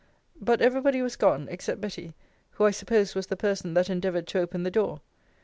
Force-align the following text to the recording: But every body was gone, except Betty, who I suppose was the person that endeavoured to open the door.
But 0.41 0.61
every 0.61 0.81
body 0.81 1.03
was 1.03 1.15
gone, 1.15 1.47
except 1.51 1.79
Betty, 1.79 2.15
who 2.53 2.63
I 2.65 2.71
suppose 2.71 3.13
was 3.13 3.27
the 3.27 3.37
person 3.37 3.75
that 3.75 3.87
endeavoured 3.87 4.25
to 4.29 4.39
open 4.39 4.63
the 4.63 4.71
door. 4.71 4.99